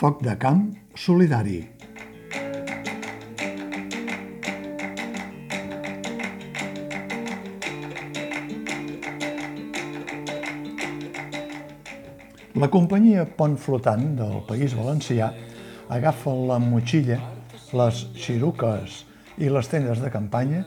Foc 0.00 0.22
de 0.24 0.32
camp 0.40 0.62
solidari. 0.96 1.58
La 12.56 12.70
companyia 12.72 13.26
Pont 13.26 13.58
Flotant 13.60 14.16
del 14.16 14.40
País 14.48 14.72
Valencià 14.72 15.28
agafa 15.92 16.32
la 16.32 16.56
motxilla, 16.56 17.20
les 17.76 18.02
xiruques 18.16 19.02
i 19.36 19.52
les 19.52 19.68
tendes 19.68 20.00
de 20.00 20.08
campanya 20.16 20.64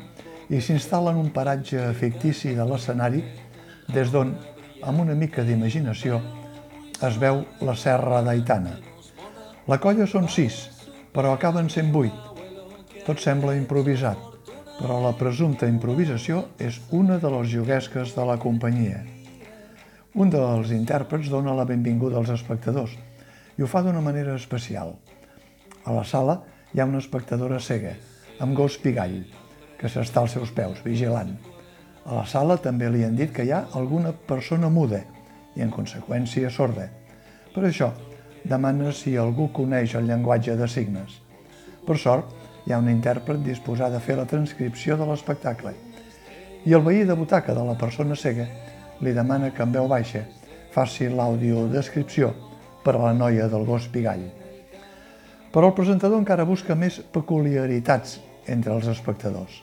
i 0.53 0.61
s'instal·la 0.61 1.17
en 1.17 1.25
un 1.25 1.33
paratge 1.33 1.89
fictici 1.97 2.53
de 2.53 2.69
l'escenari 2.69 3.25
des 3.89 4.13
d'on, 4.13 4.37
amb 4.85 5.07
una 5.09 5.17
mica 5.17 5.41
d'imaginació, 5.41 6.21
es 7.01 7.17
veu 7.17 7.47
la 7.65 7.73
Serra 7.73 8.21
d'Aitana. 8.21 8.92
La 9.63 9.77
colla 9.79 10.03
són 10.03 10.25
sis, 10.27 10.57
però 11.15 11.29
acaben 11.31 11.69
sent 11.71 11.93
vuit. 11.95 12.11
Tot 13.07 13.21
sembla 13.23 13.53
improvisat, 13.55 14.19
però 14.75 14.97
la 14.99 15.13
presumpta 15.15 15.69
improvisació 15.71 16.41
és 16.59 16.81
una 16.91 17.15
de 17.15 17.31
les 17.31 17.47
juguesques 17.53 18.11
de 18.11 18.25
la 18.27 18.35
companyia. 18.43 18.99
Un 20.19 20.35
dels 20.35 20.75
intèrprets 20.75 21.31
dona 21.31 21.55
la 21.55 21.63
benvinguda 21.69 22.19
als 22.19 22.33
espectadors 22.35 22.97
i 23.55 23.63
ho 23.63 23.71
fa 23.71 23.85
d'una 23.87 24.03
manera 24.03 24.35
especial. 24.35 24.97
A 25.87 25.95
la 25.95 26.03
sala 26.03 26.41
hi 26.73 26.83
ha 26.83 26.89
una 26.91 26.99
espectadora 26.99 27.63
cega, 27.63 27.95
amb 28.43 28.59
gos 28.59 28.75
pigall, 28.83 29.21
que 29.79 29.87
s'està 29.87 30.25
als 30.25 30.35
seus 30.35 30.51
peus, 30.51 30.83
vigilant. 30.83 31.37
A 32.03 32.19
la 32.19 32.27
sala 32.27 32.59
també 32.59 32.91
li 32.91 33.07
han 33.07 33.15
dit 33.15 33.31
que 33.31 33.47
hi 33.47 33.55
ha 33.55 33.69
alguna 33.79 34.11
persona 34.11 34.67
muda 34.67 35.05
i, 35.55 35.63
en 35.63 35.71
conseqüència, 35.71 36.51
sorda. 36.51 36.91
Per 37.55 37.63
això, 37.63 37.93
demana 38.43 38.91
si 38.91 39.15
algú 39.17 39.49
coneix 39.55 39.95
el 39.95 40.07
llenguatge 40.07 40.55
de 40.59 40.67
signes. 40.67 41.19
Per 41.87 41.97
sort, 41.99 42.29
hi 42.65 42.73
ha 42.73 42.79
un 42.79 42.89
intèrpret 42.91 43.41
disposat 43.43 43.95
a 43.95 44.01
fer 44.03 44.17
la 44.19 44.27
transcripció 44.29 44.97
de 44.99 45.07
l'espectacle. 45.07 45.73
I 46.63 46.75
el 46.75 46.83
veí 46.83 47.03
de 47.03 47.15
butaca 47.19 47.55
de 47.55 47.63
la 47.67 47.75
persona 47.79 48.15
cega 48.15 48.47
li 49.03 49.11
demana 49.11 49.51
que 49.51 49.63
en 49.63 49.73
veu 49.75 49.87
baixa 49.91 50.23
faci 50.71 51.09
l'audiodescripció 51.09 52.31
per 52.83 52.95
a 52.95 53.01
la 53.03 53.13
noia 53.13 53.49
del 53.51 53.65
gos 53.67 53.89
pigall. 53.91 54.23
Però 55.53 55.69
el 55.69 55.75
presentador 55.77 56.19
encara 56.19 56.47
busca 56.49 56.75
més 56.75 56.99
peculiaritats 57.13 58.19
entre 58.47 58.73
els 58.73 58.87
espectadors. 58.91 59.59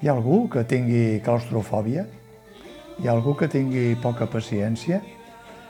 Hi 0.00 0.08
ha 0.08 0.14
algú 0.14 0.46
que 0.50 0.64
tingui 0.68 1.20
claustrofòbia? 1.24 2.06
Hi 2.98 3.06
ha 3.06 3.14
algú 3.14 3.36
que 3.38 3.48
tingui 3.52 3.94
poca 4.02 4.26
paciència? 4.26 5.00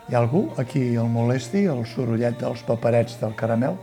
Hi 0.08 0.14
ha 0.14 0.22
algú 0.22 0.46
a 0.56 0.62
qui 0.64 0.94
el 0.96 1.08
molesti 1.12 1.66
el 1.68 1.82
sorollet 1.84 2.38
dels 2.40 2.62
paperets 2.64 3.18
del 3.20 3.34
caramel? 3.36 3.74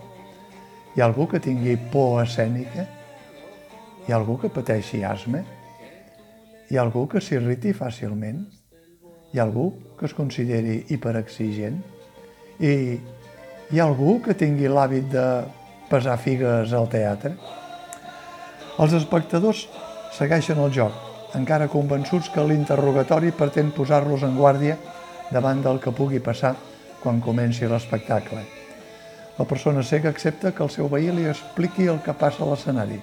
Hi 0.95 1.03
ha 1.03 1.05
algú 1.05 1.27
que 1.29 1.37
tingui 1.37 1.75
por 1.93 2.23
escènica? 2.23 2.87
Hi 4.07 4.09
ha 4.09 4.17
algú 4.17 4.39
que 4.41 4.49
pateixi 4.49 5.03
asma? 5.05 5.43
Hi 6.65 6.79
ha 6.79 6.81
algú 6.81 7.03
que 7.11 7.21
s'irriti 7.21 7.75
fàcilment? 7.77 8.39
Hi 9.35 9.37
ha 9.37 9.45
algú 9.45 9.67
que 9.99 10.09
es 10.09 10.17
consideri 10.17 10.79
hiperexigent? 10.89 11.77
I 12.57 12.73
hi 13.69 13.77
ha 13.77 13.85
algú 13.85 14.17
que 14.25 14.33
tingui 14.33 14.65
l'hàbit 14.65 15.13
de 15.13 15.27
pesar 15.93 16.17
figues 16.25 16.73
al 16.73 16.89
teatre? 16.89 17.35
Els 18.81 18.97
espectadors 18.97 19.67
segueixen 20.17 20.57
el 20.57 20.73
joc, 20.73 20.97
encara 21.37 21.69
convençuts 21.69 22.33
que 22.33 22.49
l'interrogatori 22.49 23.29
pretén 23.29 23.69
posar-los 23.77 24.25
en 24.25 24.33
guàrdia 24.41 24.81
davant 25.31 25.63
del 25.63 25.79
que 25.79 25.93
pugui 25.95 26.19
passar 26.19 26.55
quan 27.01 27.21
comenci 27.21 27.67
l'espectacle. 27.69 28.43
La 29.37 29.45
persona 29.45 29.83
cega 29.83 30.09
accepta 30.09 30.53
que 30.55 30.63
el 30.63 30.71
seu 30.71 30.87
veí 30.89 31.11
li 31.11 31.27
expliqui 31.29 31.89
el 31.91 32.01
que 32.05 32.15
passa 32.17 32.43
a 32.43 32.49
l'escenari 32.49 33.01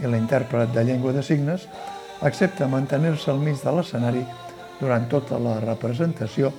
i 0.00 0.06
l'intèrpret 0.06 0.70
de 0.74 0.84
llengua 0.86 1.12
de 1.12 1.22
signes 1.26 1.66
accepta 2.22 2.68
mantenir-se 2.68 3.30
al 3.32 3.40
mig 3.42 3.58
de 3.62 3.72
l'escenari 3.74 4.22
durant 4.80 5.08
tota 5.10 5.38
la 5.42 5.58
representació 5.60 6.52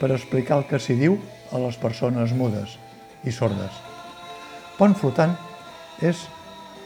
per 0.00 0.10
explicar 0.12 0.58
el 0.58 0.66
que 0.70 0.80
s'hi 0.82 0.98
diu 0.98 1.18
a 1.52 1.60
les 1.62 1.78
persones 1.80 2.34
mudes 2.36 2.76
i 3.24 3.32
sordes. 3.32 3.72
Pont 4.78 4.94
Flotant 4.94 5.34
és 6.02 6.26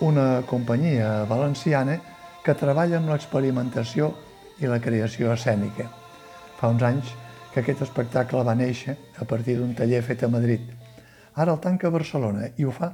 una 0.00 0.42
companyia 0.48 1.24
valenciana 1.30 1.98
que 2.42 2.56
treballa 2.58 2.98
amb 2.98 3.12
l'experimentació 3.12 4.12
i 4.60 4.70
la 4.70 4.80
creació 4.82 5.32
escènica. 5.32 6.01
Fa 6.62 6.68
uns 6.70 6.82
anys 6.86 7.08
que 7.50 7.58
aquest 7.58 7.80
espectacle 7.82 8.38
va 8.46 8.52
néixer 8.54 8.92
a 9.18 9.24
partir 9.26 9.56
d'un 9.58 9.72
taller 9.74 9.98
fet 10.06 10.20
a 10.22 10.28
Madrid. 10.30 10.68
Ara 11.34 11.56
el 11.56 11.58
tanca 11.58 11.88
a 11.88 11.90
Barcelona 11.90 12.52
i 12.54 12.62
ho 12.62 12.70
fa 12.70 12.92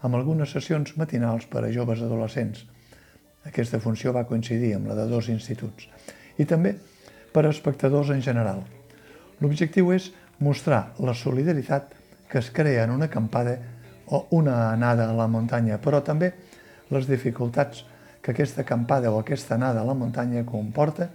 amb 0.00 0.16
algunes 0.16 0.54
sessions 0.56 0.94
matinals 0.96 1.44
per 1.44 1.60
a 1.66 1.68
joves 1.74 2.00
adolescents. 2.00 2.62
Aquesta 3.44 3.76
funció 3.84 4.14
va 4.16 4.24
coincidir 4.24 4.70
amb 4.78 4.88
la 4.88 4.96
de 4.96 5.04
dos 5.10 5.28
instituts. 5.28 5.84
I 6.40 6.46
també 6.48 6.72
per 7.34 7.42
a 7.44 7.50
espectadors 7.52 8.08
en 8.14 8.24
general. 8.24 8.62
L'objectiu 9.44 9.92
és 9.92 10.08
mostrar 10.40 10.94
la 11.04 11.12
solidaritat 11.12 11.92
que 12.32 12.40
es 12.40 12.48
crea 12.48 12.88
en 12.88 12.96
una 12.96 13.10
acampada 13.12 13.58
o 14.06 14.22
una 14.40 14.70
anada 14.70 15.10
a 15.10 15.18
la 15.20 15.28
muntanya, 15.28 15.76
però 15.76 16.00
també 16.00 16.32
les 16.88 17.04
dificultats 17.04 17.84
que 18.24 18.32
aquesta 18.32 18.64
acampada 18.64 19.12
o 19.12 19.20
aquesta 19.20 19.60
anada 19.60 19.84
a 19.84 19.88
la 19.92 19.98
muntanya 20.06 20.46
comporta 20.48 21.10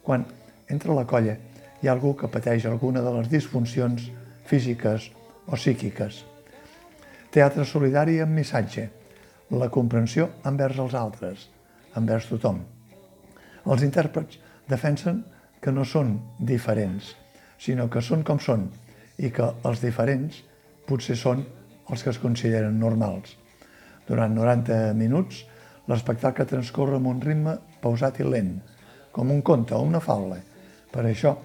quan 0.00 0.24
entre 0.72 0.96
la 0.96 1.04
colla 1.04 1.36
hi 1.80 1.88
ha 1.88 1.94
algú 1.96 2.12
que 2.16 2.28
pateix 2.28 2.66
alguna 2.68 3.02
de 3.04 3.12
les 3.14 3.30
disfuncions 3.32 4.10
físiques 4.46 5.10
o 5.46 5.56
psíquiques. 5.56 6.24
Teatre 7.32 7.64
solidari 7.64 8.18
amb 8.20 8.36
missatge, 8.36 8.88
la 9.50 9.70
comprensió 9.72 10.28
envers 10.46 10.78
els 10.78 10.94
altres, 10.94 11.46
envers 11.96 12.28
tothom. 12.30 12.60
Els 13.66 13.84
intèrprets 13.86 14.38
defensen 14.68 15.24
que 15.60 15.72
no 15.72 15.84
són 15.84 16.16
diferents, 16.38 17.14
sinó 17.58 17.88
que 17.90 18.02
són 18.04 18.24
com 18.24 18.40
són 18.40 18.68
i 19.18 19.30
que 19.34 19.48
els 19.68 19.82
diferents 19.82 20.42
potser 20.88 21.16
són 21.16 21.44
els 21.90 22.02
que 22.02 22.12
es 22.12 22.20
consideren 22.22 22.78
normals. 22.80 23.36
Durant 24.08 24.34
90 24.34 24.94
minuts, 24.98 25.44
l'espectacle 25.90 26.46
transcorre 26.46 26.98
amb 26.98 27.10
un 27.10 27.20
ritme 27.22 27.56
pausat 27.82 28.20
i 28.20 28.26
lent, 28.26 28.56
com 29.12 29.30
un 29.30 29.42
conte 29.42 29.74
o 29.74 29.82
una 29.86 30.00
faula. 30.02 30.38
Per 30.90 31.04
això, 31.06 31.36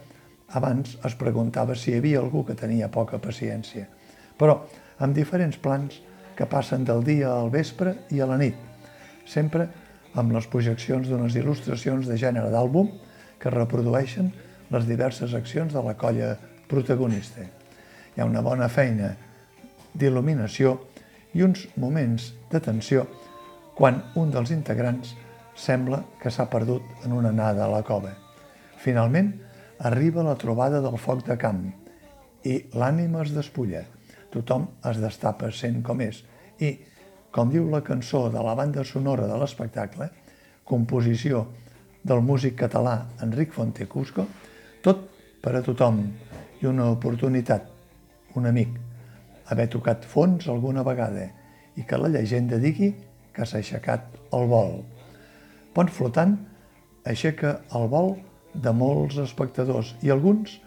abans 0.55 0.95
es 1.05 1.15
preguntava 1.19 1.75
si 1.75 1.91
hi 1.91 1.99
havia 1.99 2.21
algú 2.23 2.45
que 2.47 2.55
tenia 2.57 2.91
poca 2.91 3.19
paciència, 3.21 3.87
però 4.39 4.61
amb 5.03 5.15
diferents 5.15 5.57
plans 5.61 5.99
que 6.35 6.47
passen 6.47 6.83
del 6.87 7.03
dia 7.03 7.31
al 7.31 7.51
vespre 7.51 7.95
i 8.11 8.21
a 8.21 8.27
la 8.29 8.39
nit, 8.39 8.55
sempre 9.27 9.67
amb 10.15 10.31
les 10.35 10.47
projeccions 10.47 11.07
d'unes 11.09 11.35
il·lustracions 11.35 12.07
de 12.07 12.17
gènere 12.19 12.51
d'àlbum 12.51 12.91
que 13.39 13.51
reprodueixen 13.51 14.31
les 14.71 14.87
diverses 14.87 15.35
accions 15.35 15.73
de 15.73 15.83
la 15.83 15.95
colla 15.99 16.33
protagonista. 16.71 17.43
Hi 18.15 18.21
ha 18.21 18.27
una 18.27 18.41
bona 18.41 18.69
feina 18.71 19.11
d'il·luminació 19.95 20.77
i 21.35 21.43
uns 21.43 21.67
moments 21.75 22.31
de 22.51 22.61
tensió 22.63 23.05
quan 23.75 23.99
un 24.15 24.31
dels 24.31 24.53
integrants 24.55 25.15
sembla 25.55 26.01
que 26.21 26.31
s'ha 26.31 26.47
perdut 26.51 27.05
en 27.05 27.15
una 27.15 27.31
nada 27.31 27.65
a 27.65 27.71
la 27.71 27.83
cova. 27.83 28.13
Finalment, 28.79 29.33
arriba 29.79 30.23
la 30.23 30.35
trobada 30.39 30.81
del 30.81 30.97
foc 30.97 31.25
de 31.27 31.37
camp 31.37 31.63
i 32.45 32.57
l'ànima 32.77 33.23
es 33.25 33.33
despulla. 33.35 33.83
Tothom 34.31 34.67
es 34.89 34.99
destapa 35.01 35.51
sent 35.51 35.81
com 35.83 36.01
és 36.03 36.21
i, 36.59 36.75
com 37.31 37.51
diu 37.51 37.67
la 37.71 37.83
cançó 37.83 38.27
de 38.31 38.41
la 38.43 38.55
banda 38.55 38.83
sonora 38.83 39.27
de 39.27 39.37
l'espectacle, 39.39 40.09
composició 40.63 41.45
del 42.05 42.21
músic 42.21 42.55
català 42.59 42.97
Enric 43.23 43.53
Fontecusco, 43.53 44.25
tot 44.81 45.07
per 45.41 45.55
a 45.57 45.63
tothom 45.65 46.01
i 46.61 46.69
una 46.69 46.91
oportunitat, 46.93 47.65
un 48.35 48.47
amic, 48.49 48.69
haver 49.51 49.67
tocat 49.73 50.05
fons 50.09 50.47
alguna 50.49 50.83
vegada 50.85 51.27
i 51.75 51.83
que 51.83 51.99
la 51.99 52.09
llegenda 52.09 52.57
digui 52.61 52.93
que 53.35 53.45
s'ha 53.45 53.59
aixecat 53.59 54.15
el 54.33 54.47
vol. 54.49 54.79
Pont 55.75 55.91
flotant 55.91 56.37
aixeca 57.05 57.59
el 57.75 57.89
vol 57.91 58.15
de 58.61 58.71
molts 58.71 59.17
espectadors 59.21 59.93
i 60.05 60.11
alguns, 60.13 60.59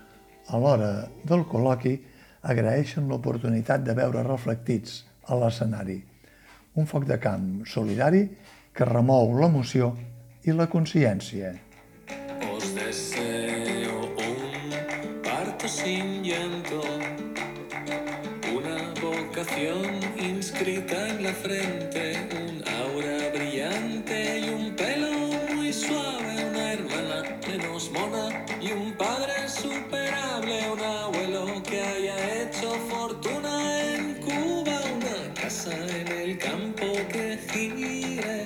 a 0.49 0.61
l'hora 0.61 0.93
del 1.25 1.45
col·loqui, 1.49 1.97
agraeixen 2.43 3.09
l'oportunitat 3.09 3.85
de 3.85 3.95
veure 3.99 4.23
reflectits 4.27 5.03
a 5.27 5.37
l'escenari. 5.37 5.99
Un 6.79 6.87
foc 6.87 7.09
de 7.09 7.19
camp 7.21 7.49
solidari 7.67 8.23
que 8.73 8.87
remou 8.87 9.35
l'emoció 9.41 9.97
y 10.45 10.53
la 10.53 10.69
conciencia. 10.69 11.53
Os 12.55 12.75
deseo 12.75 14.15
un 14.17 15.21
parto 15.23 15.69
sin 15.69 16.23
llanto, 16.23 16.81
una 18.55 18.79
vocación 19.03 19.99
inscrita 20.17 21.09
en 21.09 21.23
la 21.25 21.33
frente, 21.33 22.29
un 22.39 22.58
en 35.71 36.09
el 36.09 36.39
campo 36.39 36.93
que 37.13 37.39
gira. 37.51 38.38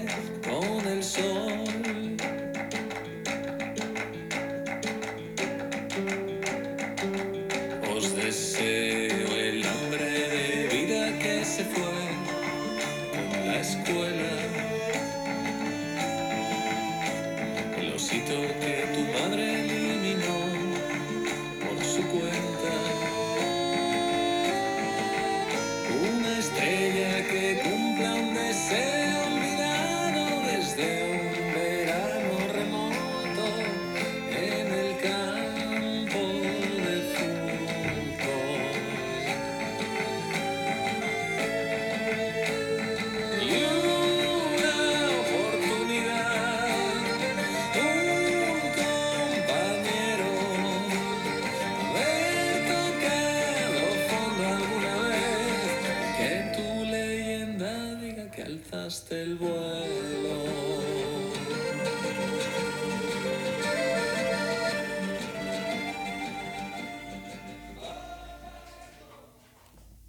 que 58.15 58.43
alzaste 58.43 59.23
el 59.23 59.37
vuelo. 59.37 61.12